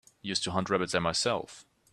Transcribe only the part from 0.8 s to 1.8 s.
there myself.